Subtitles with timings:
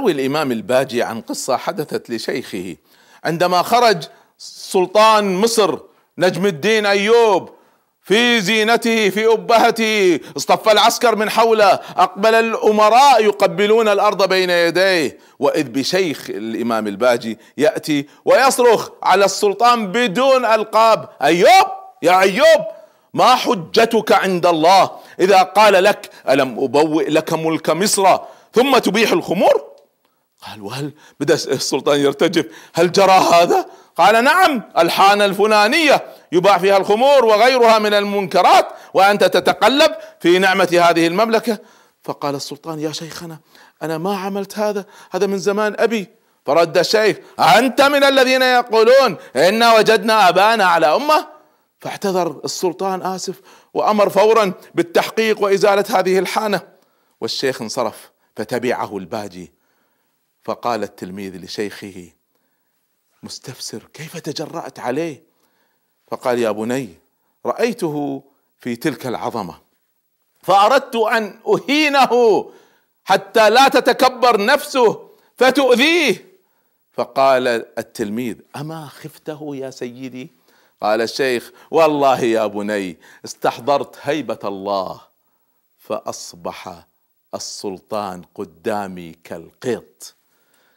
[0.00, 2.76] يروي الإمام الباجي عن قصة حدثت لشيخه.
[3.24, 4.02] عندما خرج
[4.38, 5.78] سلطان مصر
[6.18, 7.50] نجم الدين أيوب
[8.02, 15.18] في زينته في أبهته اصطف العسكر من حوله أقبل الأمراء يقبلون الأرض بين يديه.
[15.38, 21.66] وإذ بشيخ الإمام الباجي يأتي ويصرخ على السلطان بدون ألقاب أيوب!
[22.02, 22.60] يا أيوب!
[23.14, 24.90] ما حجتك عند الله؟
[25.20, 28.18] إذا قال لك ألم أبوئ لك ملك مصر
[28.54, 29.69] ثم تبيح الخمور؟
[30.46, 37.24] قال وهل بدأ السلطان يرتجف؟ هل جرى هذا؟ قال نعم الحانة الفلانية يباع فيها الخمور
[37.24, 41.58] وغيرها من المنكرات وأنت تتقلب في نعمة هذه المملكة.
[42.02, 43.38] فقال السلطان يا شيخنا
[43.82, 46.08] أنا ما عملت هذا هذا من زمان أبي.
[46.46, 51.26] فرد الشيخ أنت من الذين يقولون إنا وجدنا أبانا على أمة.
[51.78, 53.40] فاعتذر السلطان آسف
[53.74, 56.60] وأمر فورا بالتحقيق وإزالة هذه الحانة
[57.20, 59.59] والشيخ انصرف فتبعه الباجي.
[60.44, 62.12] فقال التلميذ لشيخه
[63.22, 65.22] مستفسر كيف تجرأت عليه؟
[66.10, 66.94] فقال يا بني
[67.46, 68.22] رأيته
[68.60, 69.60] في تلك العظمة
[70.42, 72.44] فأردت أن أهينه
[73.04, 76.30] حتى لا تتكبر نفسه فتؤذيه.
[76.92, 77.48] فقال
[77.78, 80.30] التلميذ أما خفته يا سيدي؟
[80.82, 85.00] قال الشيخ والله يا بني استحضرت هيبة الله
[85.78, 86.84] فأصبح
[87.34, 90.14] السلطان قدامي كالقط.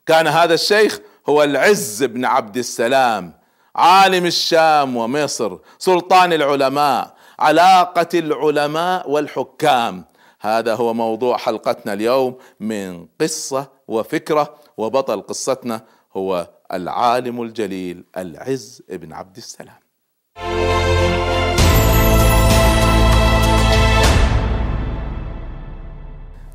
[0.06, 1.00] كان هذا الشيخ
[1.30, 3.34] هو العز بن عبد السلام
[3.75, 10.06] عالم الشام ومصر سلطان العلماء علاقة العلماء والحكام.
[10.41, 15.81] هذا هو موضوع حلقتنا اليوم من قصة وفكرة وبطل قصتنا
[16.18, 19.84] هو العالم الجليل العز بن عبد السلام.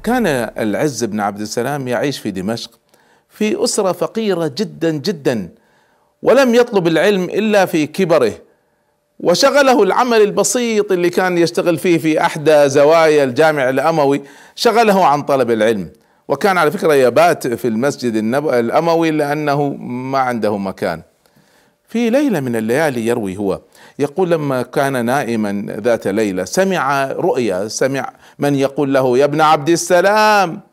[0.04, 0.26] كان
[0.58, 2.80] العز بن عبد السلام يعيش في دمشق
[3.38, 5.48] في أسرة فقيرة جدا جدا
[6.22, 8.32] ولم يطلب العلم إلا في كبره.
[9.20, 14.22] وشغله العمل البسيط اللي كان يشتغل فيه في أحدى زوايا الجامع الأموي
[14.54, 15.90] شغله عن طلب العلم.
[16.28, 21.02] وكان على فكرة يبات في المسجد الأموي لأنه ما عنده مكان.
[21.88, 23.60] في ليلة من الليالي يروي هو
[23.98, 29.68] يقول لما كان نائما ذات ليلة سمع رؤيا سمع من يقول له يا ابن عبد
[29.68, 30.67] السلام!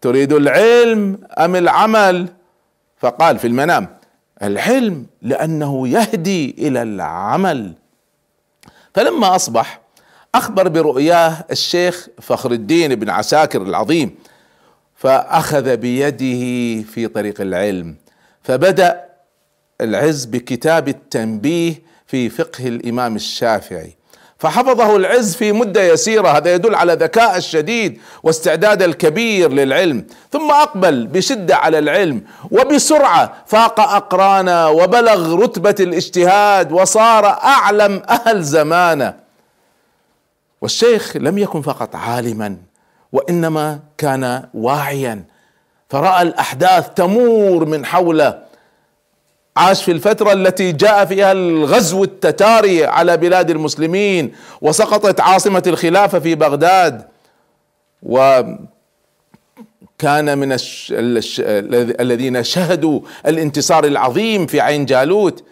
[0.00, 2.28] تريد العلم أم العمل؟
[2.96, 3.88] فقال في المنام
[4.42, 7.74] العلم لأنه يهدي إلى العمل.
[8.94, 9.80] فلما أصبح
[10.34, 14.14] أخبر برؤياه الشيخ فخر الدين بن عساكر العظيم
[14.94, 17.96] فأخذ بيده في طريق العلم
[18.42, 19.04] فبدأ
[19.80, 23.96] العز بكتاب التنبيه في فقه الإمام الشافعي.
[24.38, 26.28] فحفظه العز في مدة يسيرة.
[26.28, 30.04] هذا يدل على ذكاء الشديد واستعداد الكبير للعلم.
[30.32, 39.14] ثم أقبل بشدة على العلم وبسرعة فاق اقرانه وبلغ رتبة الاجتهاد وصار أعلم أهل زمانه.
[40.62, 42.56] والشيخ لم يكن فقط عالما
[43.12, 45.24] وإنما كان واعيا.
[45.90, 48.47] فرأى الأحداث تمور من حوله.
[49.58, 56.34] عاش في الفترة التي جاء فيها الغزو التتاري على بلاد المسلمين وسقطت عاصمة الخلافة في
[56.34, 57.02] بغداد.
[58.02, 58.58] وكان
[60.38, 60.92] من الش...
[60.96, 61.42] الش...
[62.00, 65.44] الذين شهدوا الانتصار العظيم في عين جالوت.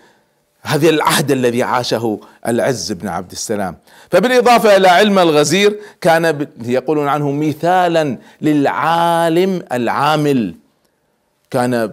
[0.62, 3.76] هذا العهد الذي عاشه العز بن عبد السلام.
[4.10, 10.54] فبالإضافة إلى علم الغزير كان يقولون عنه مثالا للعالم العامل.
[11.50, 11.92] كان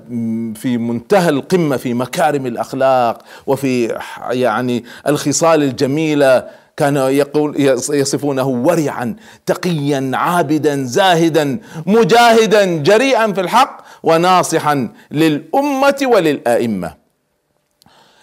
[0.53, 3.97] في منتهى القمة في مكارم الأخلاق وفي
[4.31, 6.47] يعني الخصال الجميلة
[6.77, 9.15] كان يقول يصفونه ورعا
[9.45, 16.93] تقيا عابدا زاهدا مجاهدا جريئا في الحق وناصحا للأمة وللأئمة.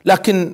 [0.04, 0.52] لكن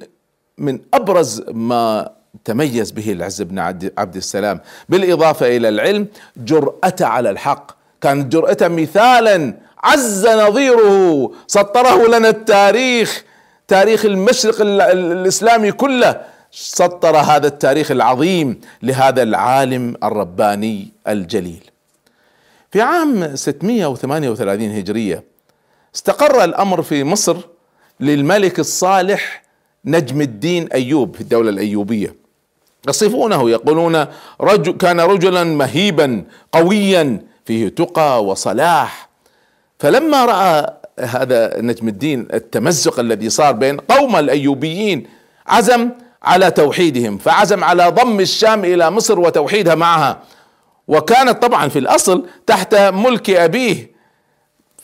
[0.58, 2.10] من أبرز ما
[2.44, 3.58] تميز به العز بن
[3.98, 6.06] عبد السلام بالإضافة إلى العلم
[6.36, 7.70] جرأته على الحق.
[8.00, 13.24] كانت جرأته مثالا عز نظيره سطره لنا التاريخ
[13.68, 16.20] تاريخ المشرق الإسلامي كله.
[16.50, 21.70] سطر هذا التاريخ العظيم لهذا العالم الرباني الجليل.
[22.70, 25.24] في عام 638 هجرية
[25.94, 27.36] استقر الأمر في مصر
[28.00, 29.42] للملك الصالح
[29.84, 32.16] نجم الدين أيوب في الدولة الأيوبية.
[32.88, 34.06] يصفونه يقولون
[34.40, 39.08] رجل كان رجلا مهيبا قويا فيه تقى وصلاح.
[39.78, 40.66] فلما رأى
[41.00, 45.06] هذا نجم الدين التمزق الذي صار بين قوم الأيوبيين
[45.46, 45.90] عزم
[46.22, 50.18] على توحيدهم فعزم على ضم الشام إلى مصر وتوحيدها معها.
[50.88, 53.96] وكانت طبعا في الأصل تحت ملك أبيه.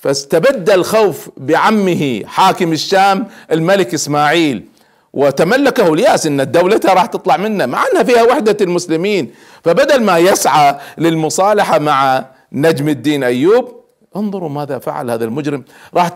[0.00, 4.66] فاستبد الخوف بعمه حاكم الشام الملك إسماعيل.
[5.12, 9.34] وتملكه الياس إن الدولة راح تطلع منه مع إنها فيها وحدة المسلمين.
[9.64, 13.81] فبدل ما يسعى للمصالحة مع نجم الدين أيوب
[14.16, 15.64] انظروا ماذا فعل هذا المجرم.
[15.94, 16.08] راح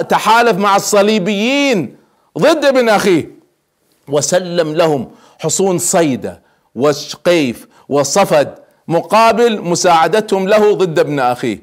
[0.00, 1.96] تحالف مع الصليبيين
[2.38, 3.30] ضد ابن أخيه.
[4.08, 6.40] وسلم لهم حصون صيدا
[6.74, 8.54] وشقيف وصفد
[8.88, 11.62] مقابل مساعدتهم له ضد ابن أخيه.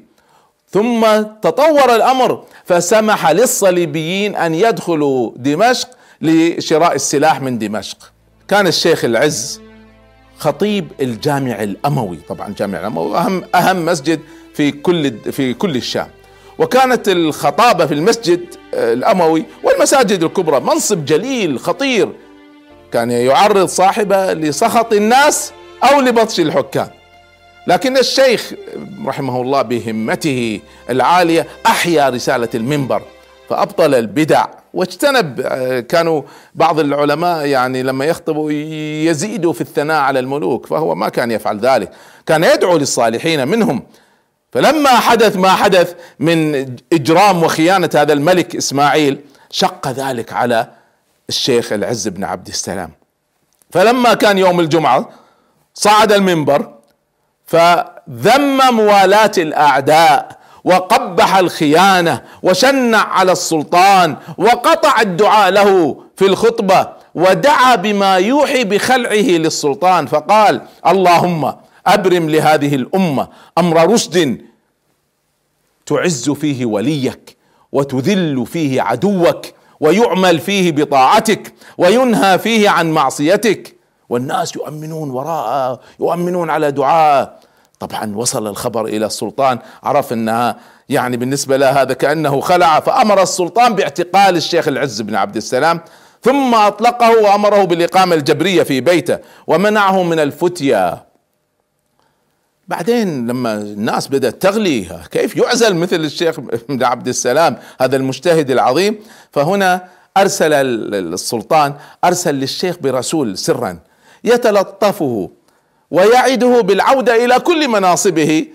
[0.70, 5.88] ثم تطور الأمر فسمح للصليبيين أن يدخلوا دمشق
[6.20, 8.12] لشراء السلاح من دمشق.
[8.48, 9.60] كان الشيخ العز
[10.38, 12.18] خطيب الجامع الأموي.
[12.28, 14.20] طبعا الجامع الأموي اهم أهم مسجد
[14.54, 16.08] في كل في كل الشام.
[16.58, 18.40] وكانت الخطابة في المسجد
[18.74, 22.08] الأموي والمساجد الكبرى منصب جليل خطير.
[22.92, 25.52] كان يعرض صاحبه لسخط الناس
[25.84, 26.88] أو لبطش الحكام.
[27.66, 28.52] لكن الشيخ
[29.06, 30.60] رحمه الله بهمته
[30.90, 33.02] العالية أحيا رسالة المنبر
[33.48, 34.46] فأبطل البدع.
[34.74, 35.40] واجتنب
[35.88, 36.22] كانوا
[36.54, 38.52] بعض العلماء يعني لما يخطبوا
[39.10, 41.90] يزيدوا في الثناء على الملوك فهو ما كان يفعل ذلك.
[42.26, 43.82] كان يدعو للصالحين منهم.
[44.52, 49.20] فلما حدث ما حدث من إجرام وخيانة هذا الملك إسماعيل
[49.50, 50.68] شق ذلك على
[51.28, 52.90] الشيخ العز بن عبد السلام.
[53.70, 55.08] فلما كان يوم الجمعة
[55.74, 56.74] صعد المنبر
[57.46, 68.16] فذم موالاة الأعداء وقبح الخيانة وشنع على السلطان وقطع الدعاء له في الخطبة ودعا بما
[68.16, 70.06] يوحي بخلعه للسلطان.
[70.06, 71.54] فقال اللهم
[71.86, 74.40] أبرم لهذه الأمة أمر رشد
[75.86, 77.36] تعز فيه وليك
[77.72, 79.46] وتذل فيه عدوك
[79.80, 83.76] ويعمل فيه بطاعتك وينهى فيه عن معصيتك
[84.08, 87.40] والناس يؤمنون وراءه يؤمنون على دعاء.
[87.80, 90.56] طبعا وصل الخبر إلى السلطان عرف إنها
[90.88, 95.80] يعني بالنسبة له هذا كأنه خلع فأمر السلطان باعتقال الشيخ العز بن عبد السلام
[96.22, 101.11] ثم أطلقه وأمره بالإقامة الجبرية في بيته ومنعه من الفتيا.
[102.72, 108.98] بعدين لما الناس بدأت تغلي كيف يعزل مثل الشيخ بن عبد السلام هذا المجتهد العظيم؟
[109.32, 110.52] فهنا أرسل
[110.94, 111.74] السلطان
[112.04, 113.78] أرسل للشيخ برسول سرا
[114.24, 115.30] يتلطفه
[115.90, 118.46] ويعده بالعودة إلى كل مناصبه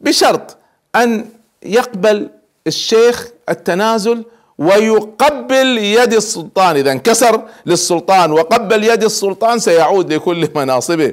[0.00, 0.56] بشرط
[0.96, 1.28] أن
[1.62, 2.30] يقبل
[2.66, 4.24] الشيخ التنازل
[4.58, 6.76] ويقبل يد السلطان.
[6.76, 11.12] إذا انكسر للسلطان وقبل يد السلطان سيعود لكل مناصبه.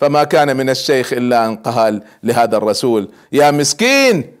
[0.00, 4.32] فما كان من الشيخ إلا أن قال لهذا الرسول يا مسكين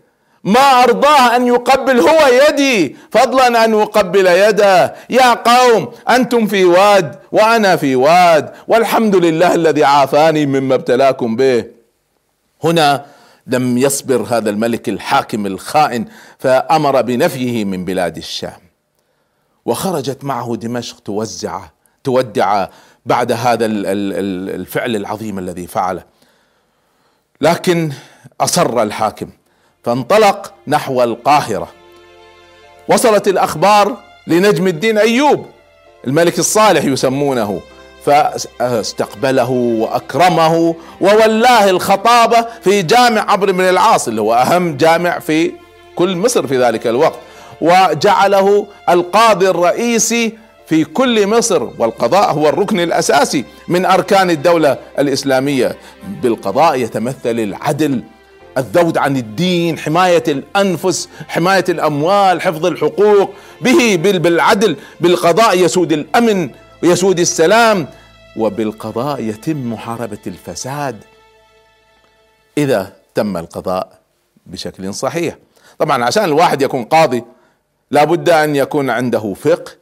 [0.44, 2.18] ما أرضاه أن يقبل هو
[2.48, 4.94] يدي فضلا أن اقبل يده.
[5.10, 11.64] يا قوم أنتم في واد وأنا في واد والحمد لله الذي عافاني مما ابتلاكم به.
[12.64, 13.04] هنا
[13.46, 16.04] لم يصبر هذا الملك الحاكم الخائن
[16.38, 18.60] فأمر بنفيه من بلاد الشام
[19.64, 21.60] وخرجت معه دمشق توزع
[22.04, 22.66] تودع
[23.06, 26.02] بعد هذا الفعل العظيم الذي فعله.
[27.40, 27.92] لكن
[28.40, 29.30] أصر الحاكم.
[29.84, 31.68] فانطلق نحو القاهرة.
[32.88, 35.46] وصلت الأخبار لنجم الدين أيوب
[36.06, 37.60] الملك الصالح يسمونه.
[38.04, 45.52] فاستقبله وأكرمه وولاه الخطابة في جامع عمرو بن العاص اللي هو أهم جامع في
[45.96, 47.18] كل مصر في ذلك الوقت.
[47.60, 50.38] وجعله القاضي الرئيسي
[50.70, 55.76] في كل مصر والقضاء هو الركن الأساسي من أركان الدولة الإسلامية.
[56.22, 58.02] بالقضاء يتمثل العدل
[58.58, 63.30] الذود عن الدين حماية الأنفس حماية الأموال حفظ الحقوق.
[63.60, 66.50] به بالعدل بالقضاء يسود الأمن
[66.82, 67.86] ويسود السلام
[68.36, 71.04] وبالقضاء يتم محاربة الفساد.
[72.58, 73.98] إذا تم القضاء
[74.46, 75.36] بشكل صحيح.
[75.78, 77.24] طبعا عشان الواحد يكون قاضي
[77.90, 79.79] لابد أن يكون عنده فقه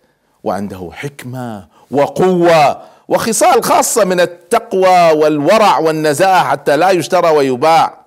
[0.48, 7.98] وعنده حكمة وقوة وخصال خاصة من التقوى والورع والنزاهه حتى لا يشترى ويباع.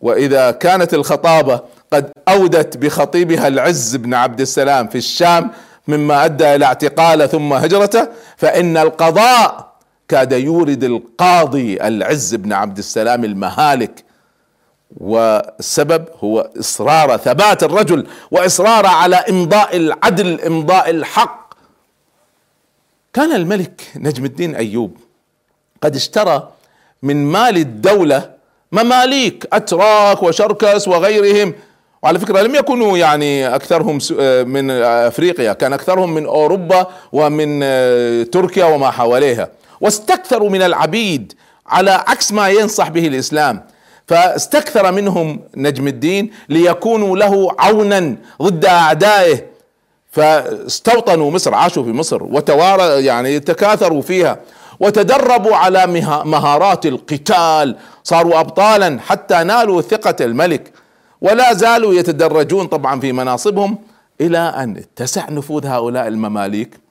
[0.00, 1.60] وإذا كانت الخطابة
[1.92, 5.50] قد أودت بخطيبها العز بن عبد السلام في الشام
[5.88, 9.72] مما أدى إلى اعتقاله ثم هجرته فإن القضاء
[10.08, 14.04] كاد يورد القاضي العز بن عبد السلام المهالك
[14.96, 21.54] والسبب هو إصرار ثبات الرجل وإصرار على إمضاء العدل إمضاء الحق.
[23.12, 24.96] كان الملك نجم الدين أيوب
[25.82, 26.48] قد اشترى
[27.02, 28.30] من مال الدولة
[28.72, 31.54] مماليك أتراك وشركس وغيرهم.
[32.02, 33.98] وعلى فكرة لم يكونوا يعني أكثرهم
[34.48, 37.60] من أفريقيا كان أكثرهم من أوروبا ومن
[38.30, 39.48] تركيا وما حواليها.
[39.80, 41.32] واستكثروا من العبيد
[41.66, 43.64] على عكس ما ينصح به الإسلام.
[44.12, 49.46] فاستكثر منهم نجم الدين ليكونوا له عونا ضد أعدائه.
[50.10, 54.38] فاستوطنوا مصر عاشوا في مصر وتوارى يعني تكاثروا فيها
[54.80, 55.86] وتدربوا على
[56.24, 60.72] مهارات القتال صاروا ابطالا حتى نالوا ثقة الملك.
[61.20, 63.78] ولا زالوا يتدرجون طبعا في مناصبهم
[64.20, 66.81] إلى أن اتسع نفوذ هؤلاء المماليك.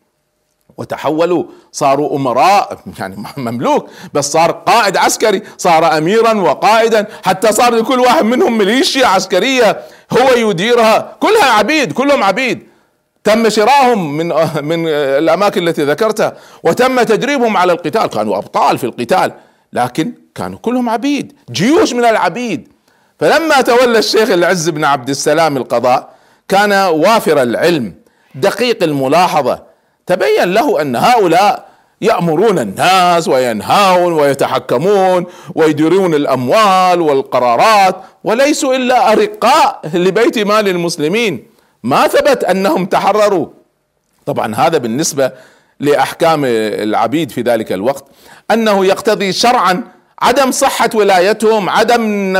[0.77, 1.43] وتحولوا.
[1.71, 8.25] صاروا أمراء يعني مملوك بس صار قائد عسكري صار اميرا وقائدا حتى صار لكل واحد
[8.25, 11.17] منهم ميليشيا عسكرية هو يديرها.
[11.19, 12.67] كلها عبيد كلهم عبيد.
[13.23, 14.27] تم شراهم من
[14.61, 18.05] من الأماكن التي ذكرتها وتم تدريبهم على القتال.
[18.05, 19.31] كانوا أبطال في القتال
[19.73, 22.67] لكن كانوا كلهم عبيد جيوش من العبيد.
[23.19, 26.09] فلما تولى الشيخ العز بن عبد السلام القضاء
[26.47, 27.93] كان وافر العلم
[28.35, 29.63] دقيق الملاحظة
[30.11, 31.65] تبين له أن هؤلاء
[32.01, 35.25] يأمرون الناس وينهون ويتحكمون
[35.55, 41.47] ويديرون الأموال والقرارات وليسوا إلا أرقاء لبيت مال المسلمين.
[41.83, 43.47] ما ثبت أنهم تحرروا.
[44.25, 45.31] طبعا هذا بالنسبة
[45.79, 48.05] لأحكام العبيد في ذلك الوقت.
[48.51, 49.83] أنه يقتضي شرعا
[50.21, 52.33] عدم صحة ولايتهم عدم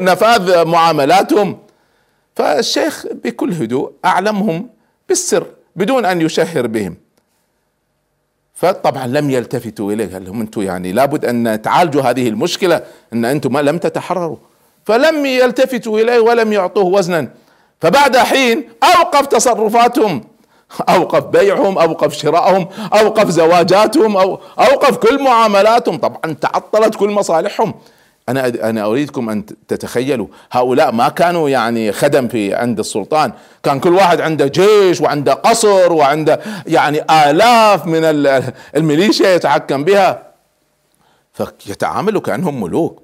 [0.00, 1.58] نفاذ معاملاتهم.
[2.36, 4.68] فالشيخ بكل هدوء أعلمهم
[5.08, 7.07] بالسر بدون أن يشهر بهم.
[8.58, 10.12] فطبعا لم يلتفتوا إليه.
[10.12, 14.36] قال لهم أنتم يعني لابد أن تعالجوا هذه المشكلة أن أنتم لم تتحرروا.
[14.84, 17.28] فلم يلتفتوا إليه ولم يعطوه وزنا.
[17.80, 20.24] فبعد حين أوقف تصرفاتهم
[20.88, 25.98] أوقف بيعهم أوقف شرائهم أوقف زواجاتهم أو أوقف كل معاملاتهم.
[25.98, 27.74] طبعا تعطلت كل مصالحهم.
[28.28, 30.26] أنا أنا أريدكم أن تتخيلوا.
[30.52, 33.32] هؤلاء ما كانوا يعني خدم في عند السلطان.
[33.62, 38.00] كان كل واحد عنده جيش وعنده قصر وعنده يعني آلاف من
[38.76, 40.22] الميليشيا يتحكم بها.
[41.32, 43.02] فيتعاملوا كأنهم ملوك.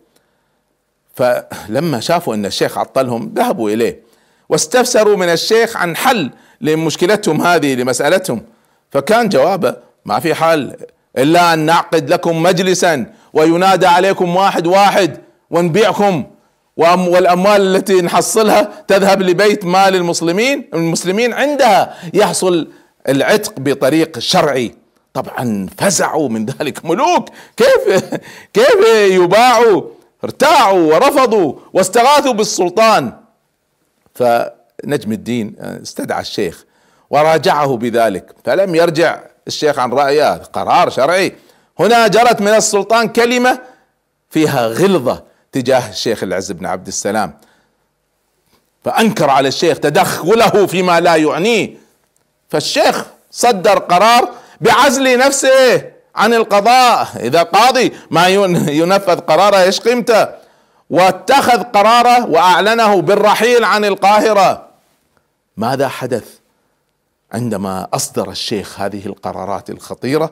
[1.14, 4.02] فلما شافوا أن الشيخ عطلهم ذهبوا إليه.
[4.48, 8.42] واستفسروا من الشيخ عن حل لمشكلتهم هذه لمسألتهم.
[8.90, 10.76] فكان جوابه ما في حل
[11.18, 15.18] إلا أن نعقد لكم مجلسا وينادى عليكم واحد واحد
[15.50, 16.24] ونبيعكم.
[16.76, 21.94] والأموال التي نحصلها تذهب لبيت مال المسلمين المسلمين عندها.
[22.14, 22.68] يحصل
[23.08, 24.74] العتق بطريق شرعي.
[25.14, 27.28] طبعا فزعوا من ذلك ملوك.
[27.56, 28.04] كيف
[28.52, 29.82] كيف يباعوا؟
[30.24, 33.12] ارتاعوا ورفضوا واستغاثوا بالسلطان.
[34.14, 36.64] فنجم الدين استدعى الشيخ
[37.10, 38.34] وراجعه بذلك.
[38.44, 40.34] فلم يرجع الشيخ عن رأيه.
[40.34, 41.32] قرار شرعي.
[41.78, 43.60] هنا جرت من السلطان كلمة
[44.30, 47.38] فيها غلظة تجاه الشيخ العز بن عبد السلام.
[48.84, 51.76] فأنكر على الشيخ تدخله فيما لا يعنيه.
[52.48, 57.08] فالشيخ صدر قرار بعزل نفسه عن القضاء.
[57.16, 58.28] إذا قاضي ما
[58.68, 60.28] ينفذ قراره إيش قيمته؟
[60.90, 64.68] واتخذ قراره وأعلنه بالرحيل عن القاهرة.
[65.56, 66.24] ماذا حدث
[67.32, 70.30] عندما أصدر الشيخ هذه القرارات الخطيرة؟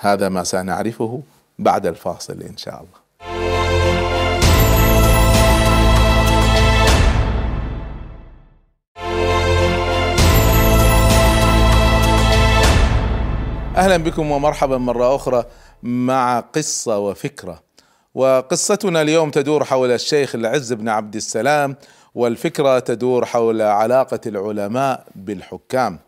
[0.00, 1.22] هذا ما سنعرفه
[1.58, 3.06] بعد الفاصل إن شاء الله.
[13.76, 15.44] أهلا بكم ومرحبا مرة أخرى
[15.82, 17.62] مع قصة وفكرة.
[18.14, 21.76] وقصتنا اليوم تدور حول الشيخ العز بن عبد السلام
[22.14, 25.98] والفكرة تدور حول علاقة العلماء بالحكام.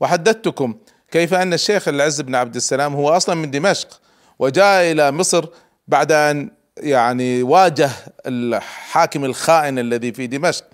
[0.00, 0.74] وحدثتكم
[1.12, 4.00] كيف أن الشيخ العز بن عبد السلام هو أصلا من دمشق
[4.38, 5.44] وجاء إلى مصر
[5.88, 7.90] بعد أن يعني واجه
[8.26, 10.64] الحاكم الخائن الذي في دمشق.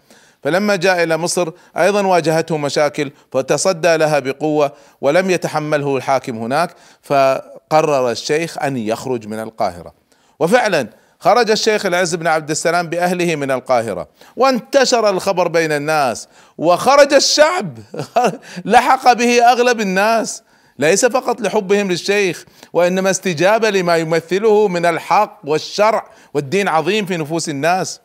[0.43, 6.71] فلما جاء إلى مصر أيضا واجهته مشاكل فتصدى لها بقوة ولم يتحمله الحاكم هناك
[7.03, 9.95] فقرر الشيخ أن يخرج من القاهرة.
[10.41, 10.89] وفعلا
[11.21, 17.79] خرج الشيخ العز بن عبد السلام بأهله من القاهرة وانتشر الخبر بين الناس وخرج الشعب
[18.65, 20.43] لحق به أغلب الناس.
[20.79, 27.49] ليس فقط لحبهم للشيخ وإنما استجابه لما يمثله من الحق والشرع والدين عظيم في نفوس
[27.49, 28.01] الناس.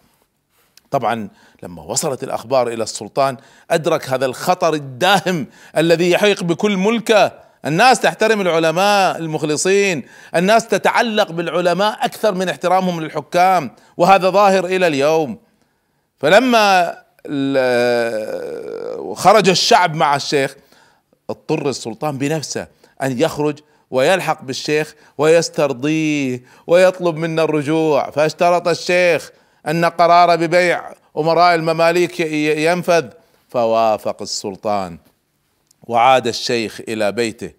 [0.92, 1.30] طبعا
[1.64, 3.38] لما وصلت الأخبار إلى السلطان
[3.72, 7.43] أدرك هذا الخطر الداهم الذي يحيق بكل ملكه.
[7.66, 10.04] الناس تحترم العلماء المخلصين
[10.36, 15.38] الناس تتعلق بالعلماء أكثر من احترامهم للحكام وهذا ظاهر إلى اليوم.
[16.20, 16.98] فلما
[19.14, 20.56] خرج الشعب مع الشيخ
[21.30, 22.68] اضطر السلطان بنفسه
[23.04, 23.60] أن يخرج
[23.92, 28.10] ويلحق بالشيخ ويسترضيه ويطلب منا الرجوع.
[28.10, 29.32] فاشترط الشيخ
[29.68, 30.84] أن قرار ببيع
[31.18, 33.06] أمراء المماليك ينفذ.
[33.50, 34.98] فوافق السلطان.
[35.84, 37.52] وعاد الشيخ إلى بيته.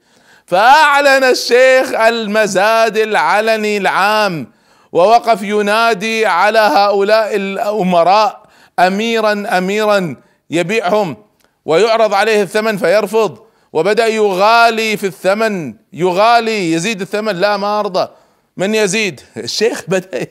[0.47, 4.53] فأعلن الشيخ المزاد العلني العام
[4.93, 8.43] ووقف ينادي على هؤلاء الأمراء
[8.79, 10.17] اميرا اميرا
[10.51, 11.17] يبيعهم
[11.65, 13.39] ويعرض عليه الثمن فيرفض
[13.73, 17.37] وبدأ يغالي في الثمن يغالي يزيد الثمن.
[17.37, 18.09] لا ما أرضى.
[18.57, 20.27] من يزيد؟ الشيخ بدأ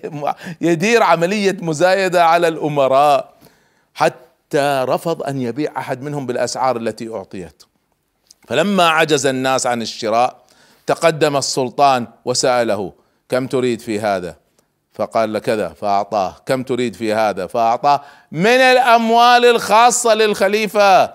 [0.61, 3.33] يدير عملية مزايدة على الأمراء
[3.93, 7.63] حتى رفض أن يبيع أحد منهم بالأسعار التي اعطيت
[8.47, 10.43] فلما عجز الناس عن الشراء
[10.87, 12.93] تقدم السلطان وسأله
[13.29, 14.35] كم تريد في هذا؟
[14.93, 15.69] فقال كذا.
[15.69, 21.13] فأعطاه كم تريد في هذا؟ فأعطاه من الأموال الخاصة للخليفة.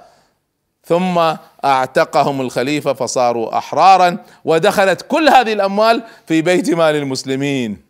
[0.84, 7.82] ثم أعتقهم الخليفة فصاروا أحرارا ودخلت كل هذه الأموال في بيت مال المسلمين.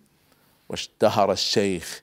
[0.69, 2.03] واشتهر الشيخ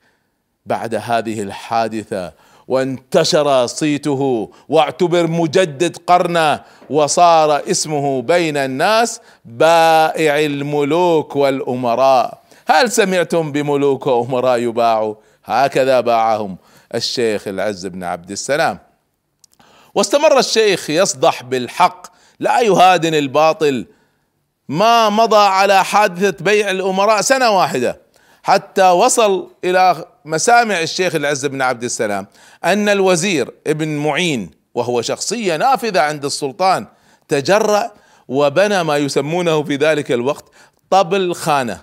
[0.66, 2.34] بعد هذه الحادثة
[2.68, 12.42] وانتشر صيته واعتبر مجدد قرنه وصار اسمه بين الناس بائع الملوك والأمراء.
[12.68, 16.58] هل سمعتم بملوك وأمراء يباعوا هكذا باعهم
[16.96, 18.80] الشيخ العز بن عبد السلام.
[19.96, 22.08] واستمر الشيخ يصدح بالحق
[22.40, 23.86] لا يهادن الباطل.
[24.70, 28.05] ما مضى على حادثة بيع الأمراء سنة واحدة.
[28.46, 32.28] حتى وصل إلى مسامع الشيخ العز بن عبد السلام
[32.64, 36.86] أن الوزير ابن معين وهو شخصية نافذة عند السلطان
[37.28, 37.92] تجرأ
[38.28, 40.46] وبنى ما يسمونه في ذلك الوقت
[40.90, 41.82] طبل خانة.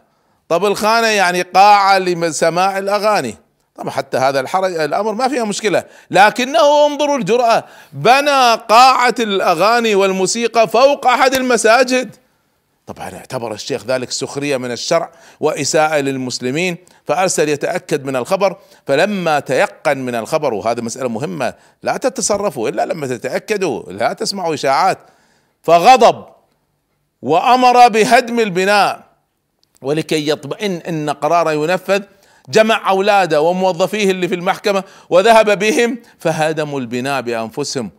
[0.49, 3.37] طبل خانة يعني قاعة لسماع الأغاني.
[3.75, 5.85] طبعا حتى هذا الحرج الأمر ما فيها مشكلة.
[6.11, 12.16] لكنه انظروا الجرأة بنى قاعة الأغاني والموسيقى فوق أحد المساجد.
[12.87, 19.99] طبعا اعتبر الشيخ ذلك سخرية من الشرع وإساءة للمسلمين فأرسل يتأكد من الخبر فلما تيقن
[19.99, 24.99] من الخبر وهذه مسألة مهمة لا تتصرفوا إلا لما تتأكدوا لا تسمعوا إشاعات
[25.62, 26.25] فغضب
[27.23, 29.03] وأمر بهدم البناء
[29.83, 32.03] ولكي يطمئن إن قراره ينفذ
[32.49, 37.90] جمع أولاده وموظفيه اللي في المحكمة وذهب بهم فهدموا البناء بأنفسهم.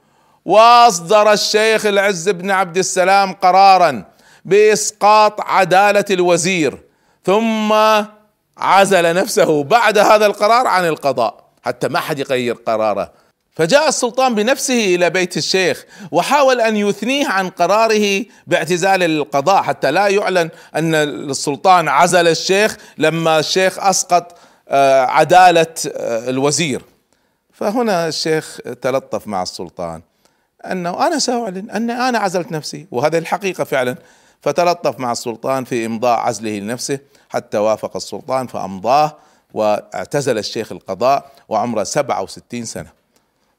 [0.45, 4.05] وأصدر الشيخ العز بن عبد السلام قرارا
[4.45, 6.83] بإسقاط عدالة الوزير
[7.25, 7.73] ثم
[8.57, 13.11] عزل نفسه بعد هذا القرار عن القضاء حتى ما حد يغير قراره.
[13.55, 20.07] فجاء السلطان بنفسه إلى بيت الشيخ وحاول أن يثنيه عن قراره باعتزال القضاء حتى لا
[20.07, 24.37] يعلن أن السلطان عزل الشيخ لما الشيخ أسقط
[24.69, 26.81] آه، عدالة آه، الوزير.
[27.53, 30.01] فهنا الشيخ تلطف مع السلطان
[30.65, 33.95] أنه أنا سأعلن أن أنا عزلت نفسي وهذه الحقيقة فعلا
[34.43, 39.17] فتلطف مع السلطان في إمضاء عزله لنفسه حتى وافق السلطان فأمضاه
[39.53, 42.89] واعتزل الشيخ القضاء وعمره 67 سنة.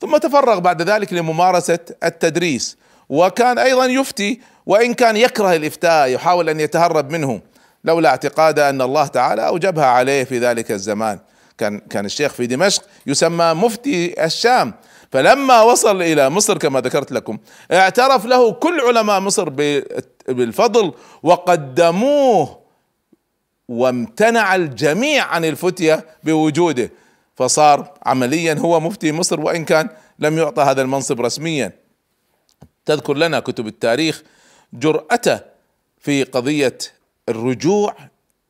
[0.00, 2.76] ثم تفرغ بعد ذلك لممارسة التدريس
[3.08, 7.40] وكان أيضا يفتي وإن كان يكره الإفتاء يحاول أن يتهرب منه
[7.84, 11.18] لولا اعتقاد أن الله تعالى أوجبها عليه في ذلك الزمان.
[11.58, 14.74] كان كان الشيخ في دمشق يسمى مفتي الشام
[15.14, 17.38] فلما وصل إلى مصر كما ذكرت لكم
[17.72, 19.48] اعترف له كل علماء مصر
[20.28, 22.58] بالفضل وقدموه
[23.68, 26.90] وامتنع الجميع عن الفتية بوجوده.
[27.36, 31.72] فصار عمليا هو مفتي مصر وإن كان لم يعطى هذا المنصب رسميا.
[32.84, 34.22] تذكر لنا كتب التاريخ
[34.72, 35.40] جرأته
[36.00, 36.78] في قضية
[37.28, 37.94] الرجوع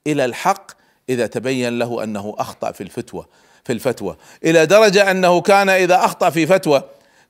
[0.07, 0.70] إلى الحق
[1.09, 3.27] إذا تبين له أنه أخطأ في الفتوى.
[3.64, 4.16] في الفتوى.
[4.44, 6.83] إلى درجة أنه كان إذا أخطأ في فتوى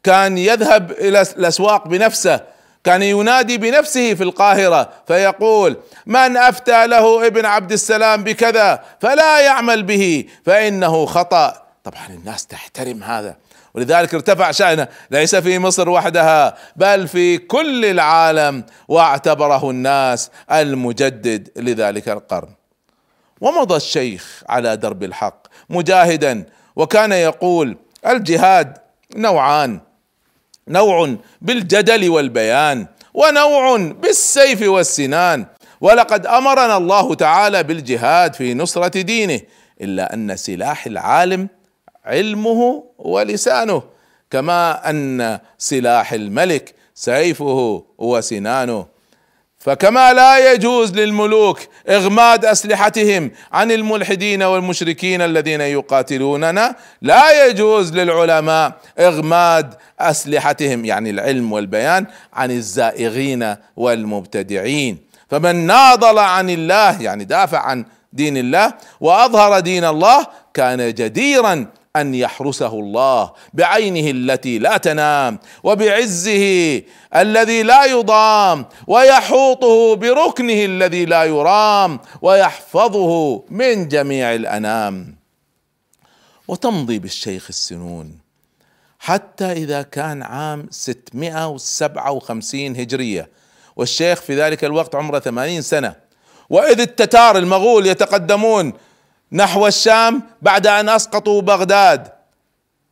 [0.02, 2.40] كان يذهب إلى الأسواق بنفسه
[2.84, 9.82] كان ينادي بنفسه في القاهرة فيقول من أفتى له ابن عبد السلام بكذا فلا يعمل
[9.82, 11.62] به فإنه خطأ.
[11.84, 13.36] طبعا الناس تحترم هذا
[13.74, 14.88] ولذلك ارتفع شأنه.
[15.10, 22.48] ليس في مصر وحدها بل في كل العالم واعتبره الناس المجدد لذلك القرن.
[23.44, 27.76] ومضى الشيخ على درب الحق مجاهدا وكان يقول
[28.06, 28.74] الجهاد
[29.16, 29.80] نوعان
[30.68, 35.46] نوع بالجدل والبيان ونوع بالسيف والسنان.
[35.80, 39.40] ولقد أمرنا الله تعالى بالجهاد في نصرة دينه
[39.80, 41.48] إلا أن سلاح العالم
[42.04, 43.82] علمه ولسانه
[44.30, 48.93] كما أن سلاح الملك سيفه وسنانه.
[49.64, 59.74] فكما لا يجوز للملوك اغماد أسلحتهم عن الملحدين والمشركين الذين يقاتلوننا لا يجوز للعلماء اغماد
[60.00, 64.98] أسلحتهم يعني العلم والبيان عن الزائغين والمبتدعين.
[65.28, 71.66] فمن ناضل عن الله يعني دافع عن دين الله وأظهر دين الله كان جديرا
[71.96, 76.82] أن يحرسه الله بعينه التي لا تنام وبعزه
[77.16, 85.16] الذي لا يضام ويحوطه بركنه الذي لا يرام ويحفظه من جميع الأنام.
[86.48, 88.18] وتمضي بالشيخ السنون
[88.98, 93.28] حتى إذا كان عام 657 هجرية
[93.76, 95.94] والشيخ في ذلك الوقت عمره 80 سنة.
[96.50, 98.72] وإذ التتار المغول يتقدمون
[99.34, 102.12] نحو الشام بعد أن أسقطوا بغداد.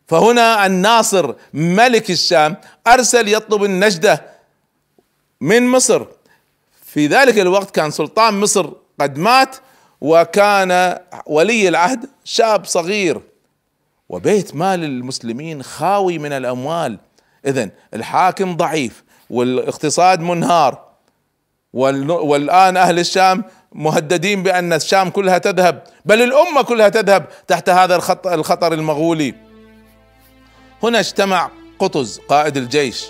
[0.07, 4.25] فهنا الناصر ملك الشام أرسل يطلب النجدة
[5.41, 6.07] من مصر.
[6.85, 9.57] في ذلك الوقت كان سلطان مصر قد مات
[10.01, 13.21] وكان ولي العهد شاب صغير.
[14.09, 16.99] وبيت مال المسلمين خاوي من الأموال.
[17.47, 20.93] اذا الحاكم ضعيف والاقتصاد منهار.
[21.73, 28.73] والآن أهل الشام مهددين بأن الشام كلها تذهب بل الأمة كلها تذهب تحت هذا الخطر
[28.73, 29.35] المغولي.
[30.83, 33.05] هنا اجتمع قطز قائد الجيش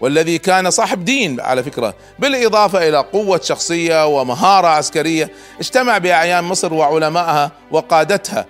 [0.00, 6.74] والذي كان صاحب دين على فكرة بالإضافة إلى قوة شخصية ومهارة عسكرية اجتمع بأعيان مصر
[6.74, 8.46] وعلمائها وقادتها.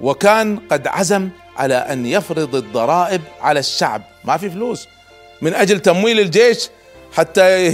[0.00, 4.88] وكان قد عزم على أن يفرض الضرائب على الشعب ما في فلوس.
[5.42, 6.68] من أجل تمويل الجيش
[7.12, 7.66] حتى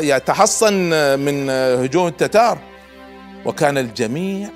[0.00, 2.58] يتحصن من هجوم التتار.
[3.44, 4.48] وكان الجميع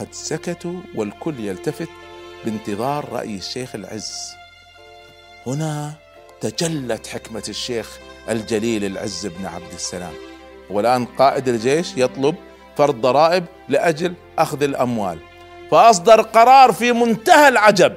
[0.00, 1.88] قد سكتوا والكل يلتفت
[2.44, 4.32] بانتظار رأي الشيخ العز.
[5.46, 5.92] هنا
[6.40, 10.12] تجلت حكمة الشيخ الجليل العز بن عبد السلام.
[10.70, 12.34] والآن قائد الجيش يطلب
[12.76, 15.18] فرض ضرائب لأجل أخذ الأموال.
[15.70, 17.94] فأصدر قرار في منتهى العجب.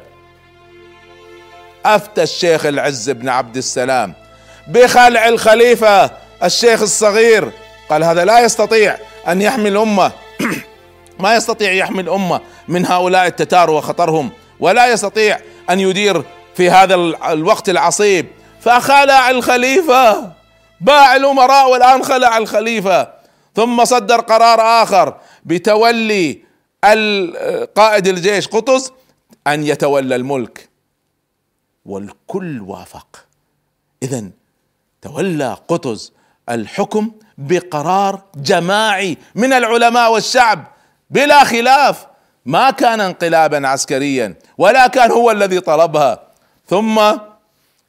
[1.86, 4.14] أفتى الشيخ العز بن عبد السلام
[4.68, 6.12] بخلع الخليفة
[6.44, 7.52] الشيخ الصغير.
[7.90, 10.12] قال هذا لا يستطيع أن يحمي الامه
[11.20, 15.40] ما يستطيع يحمي الامه من هؤلاء التتار وخطرهم ولا يستطيع
[15.70, 16.24] أن يدير
[16.56, 16.96] في هذا
[17.32, 18.26] الوقت العصيب.
[18.62, 20.32] فخلع الخليفة
[20.82, 23.08] باع الأمراء والآن خلع الخليفة.
[23.56, 26.40] ثم صدر قرار آخر بتولي
[27.76, 28.92] قائد الجيش قطز
[29.48, 30.71] أن يتولى الملك.
[31.86, 33.26] والكل وافق.
[34.04, 34.24] اذا
[35.02, 36.14] تولى قطز
[36.50, 40.64] الحكم بقرار جماعي من العلماء والشعب.
[41.10, 42.08] بلا خلاف
[42.46, 46.20] ما كان انقلابا عسكريا ولا كان هو الذي طلبها.
[46.68, 47.02] ثم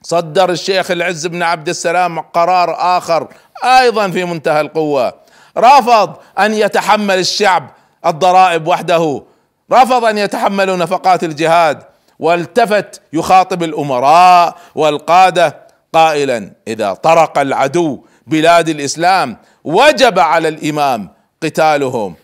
[0.02, 3.28] صدر الشيخ العز بن عبد السلام قرار آخر
[3.64, 5.14] أيضا في منتهى القوة.
[5.58, 7.70] رفض أن يتحمل الشعب
[8.06, 9.22] الضرائب وحده.
[9.72, 11.91] رفض أن يتحملوا نفقات الجهاد.
[12.22, 15.56] والتفت يخاطب الأمراء والقادة
[15.94, 21.10] قائلا إذا طرق العدو بلاد الإسلام وجب على الإمام
[21.42, 22.14] قتالهم.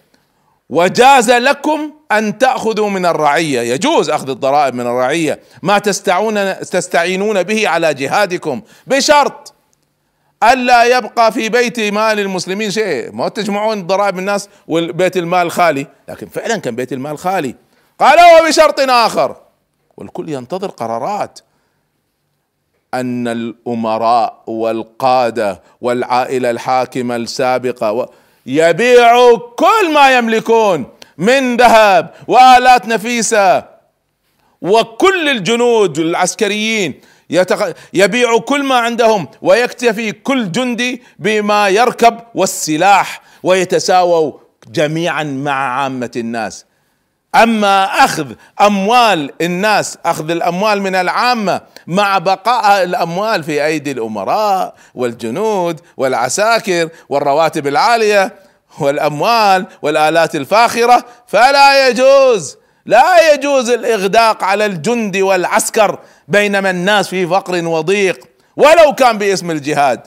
[0.70, 3.60] وجاز لكم أن تأخذوا من الرعية.
[3.60, 5.40] يجوز أخذ الضرائب من الرعية.
[5.62, 8.62] ما تستعون تستعينون به على جهادكم.
[8.86, 9.54] بشرط
[10.42, 13.12] الا يبقى في بيت مال المسلمين شيء.
[13.12, 15.86] ما تجمعون ضرائب الناس والبيت المال خالي.
[16.08, 17.54] لكن فعلا كان بيت المال خالي.
[18.00, 19.47] قال وبشرط آخر.
[19.98, 21.40] والكل ينتظر قرارات.
[22.94, 28.08] أن الأمراء والقادة والعائلة الحاكمة السابقة
[28.46, 30.86] يبيعوا كل ما يملكون
[31.18, 33.64] من ذهب وآلات نفيسة.
[34.62, 37.74] وكل الجنود العسكريين يتق...
[37.92, 44.32] يبيع كل ما عندهم ويكتفي كل جندي بما يركب والسلاح ويتساووا
[44.68, 46.64] جميعا مع عامة الناس.
[47.34, 55.80] أما أخذ أموال الناس أخذ الأموال من العامة مع بقاء الأموال في أيدي الأمراء والجنود
[55.96, 58.34] والعساكر والرواتب العالية
[58.78, 67.66] والأموال والآلات الفاخرة فلا يجوز لا يجوز الإغداق على الجند والعسكر بينما الناس في فقر
[67.66, 70.00] وضيق ولو كان باسم الجهاد.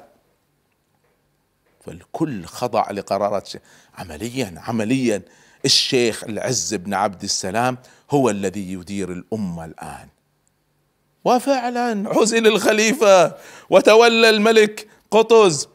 [1.85, 3.49] فالكل خضع لقرارات
[3.97, 5.21] عمليا عمليا.
[5.65, 7.77] الشيخ العز بن عبد السلام
[8.11, 10.07] هو الذي يدير الأمة الآن.
[11.25, 13.33] وفعلا عزل الخليفة
[13.69, 15.67] وتولى الملك قطز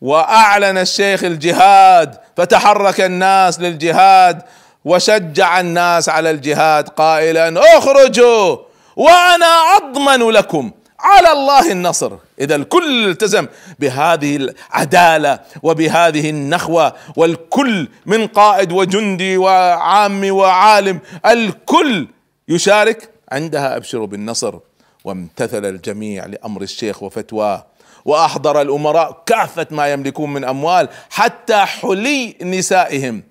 [0.00, 4.42] وأعلن الشيخ الجهاد فتحرك الناس للجهاد
[4.84, 8.56] وشجع الناس على الجهاد قائلا اخرجوا
[8.96, 10.70] وأنا أضمن لكم
[11.02, 12.12] على الله النصر.
[12.40, 13.46] إذا الكل التزم
[13.78, 22.08] بهذه العدالة وبهذه النخوة والكل من قائد وجندي وعام وعالم الكل
[22.48, 23.10] يشارك.
[23.32, 24.58] عندها أبشروا بالنصر.
[25.04, 27.66] وامتثل الجميع لأمر الشيخ وفتواه
[28.04, 33.22] وأحضر الأمراء كافة ما يملكون من أموال حتى حلي نسائهم.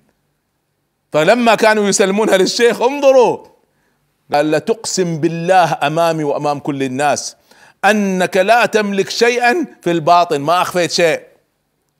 [1.12, 3.38] فلما كانوا يسلمونها للشيخ انظروا.
[4.32, 7.36] قال لا تقسم بالله أمامي وأمام كل الناس.
[7.84, 11.20] أنك لا تملك شيئا في الباطن ما أخفيت شيء.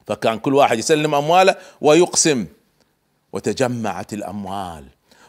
[0.07, 2.47] فكان كل واحد يسلم أمواله ويقسم.
[3.33, 4.85] وتجمعت الأموال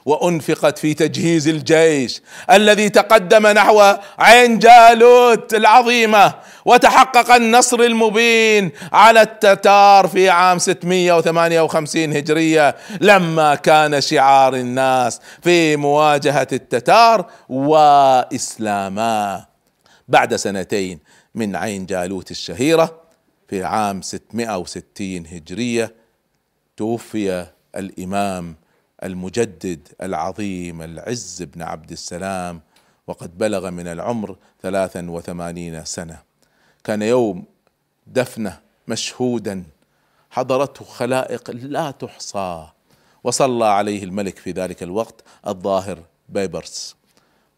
[0.06, 6.34] وأنفقت في تجهيز الجيش الذي تقدم نحو عين جالوت العظيمة.
[6.66, 12.76] وتحقق النصر المبين على التتار في عام 658 هجرية.
[13.02, 19.53] لما كان شعار الناس في مواجهة التتار وإسلاما.
[20.08, 21.00] بعد سنتين
[21.36, 23.02] من عين جالوت الشهيرة
[23.48, 25.96] في عام 660 هجرية
[26.78, 28.56] توفي الإمام
[29.04, 32.62] المجدد العظيم العز بن عبد السلام
[33.08, 36.22] وقد بلغ من العمر ثلاثا وثمانين سنة.
[36.84, 37.44] كان يوم
[38.08, 39.64] دفنة مشهودا
[40.30, 42.68] حضرته خلائق لا تحصى
[43.24, 46.96] وصلى عليه الملك في ذلك الوقت الظاهر بيبرس.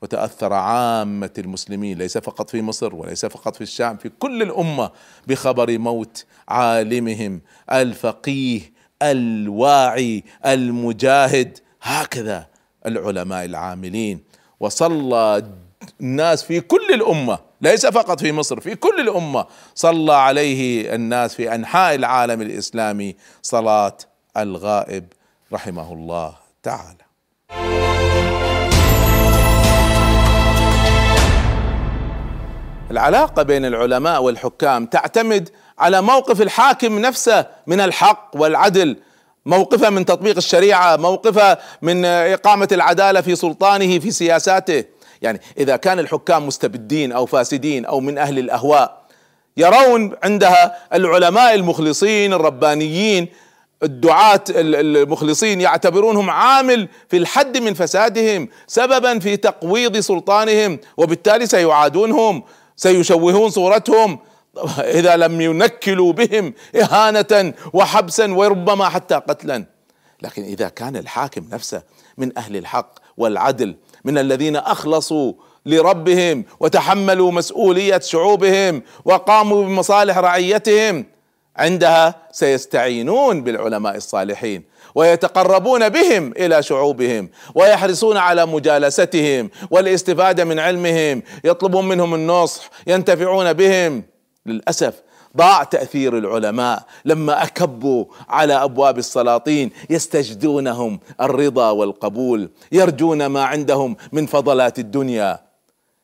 [0.05, 4.91] وتأثر عامة المسلمين ليس فقط في مصر وليس فقط في الشام في كل الأمة
[5.27, 7.41] بخبر موت عالمهم
[7.71, 8.61] الفقيه
[9.01, 12.47] الواعي المجاهد هكذا
[12.85, 14.23] العلماء العاملين.
[14.59, 15.51] وصلى
[16.01, 21.55] الناس في كل الأمة ليس فقط في مصر في كل الأمة صلى عليه الناس في
[21.55, 23.97] أنحاء العالم الإسلامي صلاة
[24.37, 25.05] الغائب
[25.53, 27.05] رحمه الله تعالى.
[32.91, 38.97] العلاقة بين العلماء والحكام تعتمد على موقف الحاكم نفسه من الحق والعدل.
[39.45, 44.83] موقفة من تطبيق الشريعة موقفة من إقامة العدالة في سلطانه في سياساته.
[45.21, 49.05] يعني إذا كان الحكام مستبدين أو فاسدين أو من أهل الأهواء
[49.57, 53.27] يرون عندها العلماء المخلصين الربانيين
[53.83, 62.43] الدعاة المخلصين يعتبرونهم عامل في الحد من فسادهم سببا في تقويض سلطانهم وبالتالي سيعادونهم.
[62.75, 64.19] سيشوهون صورتهم.
[64.79, 69.65] إذا لم ينكلوا بهم إهانة وحبسا وربما حتى قتلا.
[70.21, 71.81] لكن إذا كان الحاكم نفسه
[72.17, 75.33] من أهل الحق والعدل من الذين أخلصوا
[75.65, 81.05] لربهم وتحملوا مسؤولية شعوبهم وقاموا بمصالح رعيتهم
[81.57, 84.63] عندها سيستعينون بالعلماء الصالحين
[84.95, 91.23] ويتقربون بهم إلى شعوبهم ويحرصون على مجالستهم والاستفادة من علمهم.
[91.43, 94.03] يطلبون منهم النصح ينتفعون بهم.
[94.45, 95.01] للأسف
[95.37, 104.25] ضاع تأثير العلماء لما أكبوا على أبواب السلاطين يستجدونهم الرضا والقبول يرجون ما عندهم من
[104.25, 105.39] فضلات الدنيا.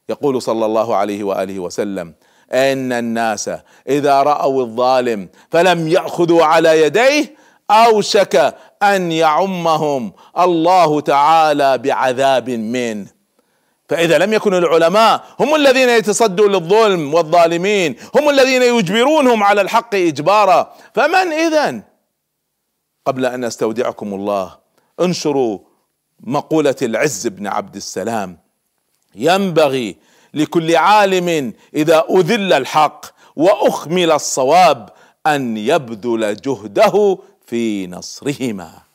[0.09, 2.13] يقول صلى الله عليه وآله وسلم
[2.53, 3.49] ان الناس
[3.89, 7.35] اذا راوا الظالم فلم ياخذوا على يديه
[7.71, 13.07] اوشك ان يعمهم الله تعالى بعذاب منه
[13.89, 20.73] فإذا لم يكن العلماء هم الذين يتصدوا للظلم والظالمين هم الذين يجبرونهم على الحق إجبارا
[20.93, 21.81] فمن إذا
[23.05, 24.57] قبل أن أستودعكم الله.
[25.01, 25.59] انشروا
[26.19, 28.37] مقولة العز بن عبد السلام.
[29.15, 29.97] ينبغي
[30.33, 34.89] لكل عالم إذا أذل الحق وأخمل الصواب
[35.27, 38.90] أن يبذل جهده في نصرهما.